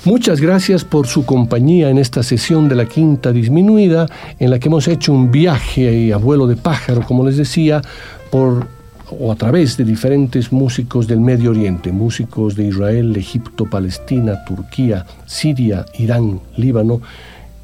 Muchas 0.07 0.39
gracias 0.39 0.85
por 0.85 1.05
su 1.05 1.25
compañía 1.25 1.89
en 1.89 1.97
esta 1.97 2.23
sesión 2.23 2.69
de 2.69 2.75
la 2.75 2.85
quinta 2.85 3.33
disminuida, 3.33 4.07
en 4.39 4.51
la 4.51 4.57
que 4.57 4.69
hemos 4.69 4.87
hecho 4.87 5.11
un 5.11 5.31
viaje 5.31 6.13
a 6.13 6.17
vuelo 6.17 6.47
de 6.47 6.55
pájaro, 6.55 7.01
como 7.01 7.25
les 7.25 7.35
decía, 7.35 7.81
por 8.31 8.67
o 9.19 9.33
a 9.33 9.35
través 9.35 9.75
de 9.75 9.83
diferentes 9.83 10.53
músicos 10.53 11.07
del 11.07 11.19
Medio 11.19 11.51
Oriente, 11.51 11.91
músicos 11.91 12.55
de 12.55 12.67
Israel, 12.69 13.17
Egipto, 13.17 13.65
Palestina, 13.69 14.45
Turquía, 14.45 15.05
Siria, 15.25 15.85
Irán, 15.99 16.39
Líbano 16.55 17.01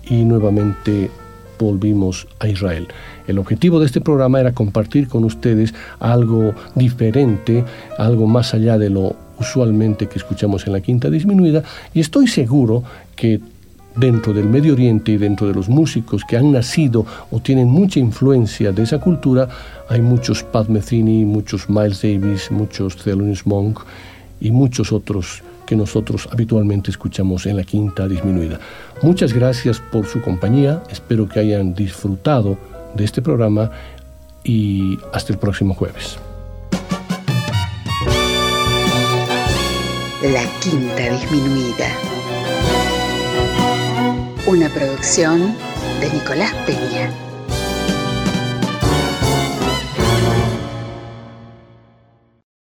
y 0.10 0.26
nuevamente 0.26 1.10
volvimos 1.64 2.28
a 2.40 2.48
Israel. 2.48 2.88
El 3.28 3.40
objetivo 3.40 3.80
de 3.80 3.86
este 3.86 4.02
programa 4.02 4.40
era 4.40 4.54
compartir 4.54 5.08
con 5.08 5.24
ustedes 5.24 5.74
algo 6.00 6.54
diferente, 6.76 7.64
algo 7.98 8.28
más 8.28 8.54
allá 8.54 8.78
de 8.78 8.90
lo 8.90 9.16
usualmente 9.40 10.08
que 10.08 10.20
escuchamos 10.20 10.68
en 10.68 10.74
la 10.74 10.82
quinta 10.82 11.10
disminuida 11.10 11.64
y 11.94 12.00
estoy 12.00 12.28
seguro 12.28 12.84
que 13.16 13.42
dentro 13.96 14.34
del 14.34 14.48
Medio 14.48 14.74
Oriente 14.74 15.12
y 15.12 15.18
dentro 15.18 15.48
de 15.48 15.54
los 15.54 15.70
músicos 15.70 16.24
que 16.28 16.38
han 16.38 16.52
nacido 16.52 17.06
o 17.32 17.40
tienen 17.40 17.68
mucha 17.68 18.00
influencia 18.00 18.72
de 18.72 18.84
esa 18.84 19.00
cultura, 19.00 19.48
hay 19.90 20.02
muchos 20.02 20.44
Pat 20.44 20.68
Metheny, 20.68 21.26
muchos 21.26 21.70
Miles 21.70 22.02
Davis, 22.02 22.52
muchos 22.52 22.98
Thelonious 22.98 23.46
Monk 23.46 23.80
y 24.42 24.52
muchos 24.52 24.92
otros 24.92 25.44
nosotros 25.76 26.28
habitualmente 26.32 26.92
escuchamos 26.92 27.46
en 27.46 27.58
la 27.58 27.64
quinta 27.64 28.08
disminuida. 28.08 28.60
Muchas 29.02 29.34
gracias 29.34 29.80
por 29.80 30.06
su 30.06 30.22
compañía, 30.22 30.82
espero 30.90 31.28
que 31.28 31.40
hayan 31.40 31.74
disfrutado 31.74 32.58
de 32.96 33.04
este 33.04 33.22
programa 33.22 33.72
y 34.44 34.98
hasta 35.14 35.34
el 35.34 35.40
próximo 35.40 35.74
jueves. 35.74 36.18
La 40.22 40.46
quinta 40.62 41.10
disminuida. 41.10 41.88
Una 44.48 44.70
producción 44.70 45.54
de 46.00 46.10
Nicolás 46.14 46.54
Peña. 46.66 47.33